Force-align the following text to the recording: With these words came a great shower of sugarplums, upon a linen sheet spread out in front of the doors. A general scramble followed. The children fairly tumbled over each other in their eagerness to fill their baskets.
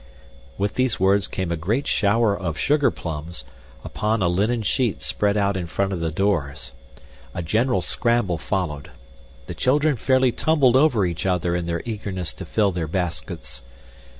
With 0.57 0.73
these 0.73 0.99
words 0.99 1.27
came 1.27 1.51
a 1.51 1.55
great 1.55 1.85
shower 1.85 2.35
of 2.35 2.57
sugarplums, 2.57 3.43
upon 3.83 4.23
a 4.23 4.27
linen 4.27 4.63
sheet 4.63 5.03
spread 5.03 5.37
out 5.37 5.55
in 5.55 5.67
front 5.67 5.93
of 5.93 5.99
the 5.99 6.09
doors. 6.09 6.71
A 7.35 7.43
general 7.43 7.83
scramble 7.83 8.39
followed. 8.39 8.89
The 9.45 9.53
children 9.53 9.95
fairly 9.97 10.31
tumbled 10.31 10.75
over 10.75 11.05
each 11.05 11.27
other 11.27 11.55
in 11.55 11.67
their 11.67 11.83
eagerness 11.85 12.33
to 12.33 12.45
fill 12.45 12.71
their 12.71 12.87
baskets. 12.87 13.61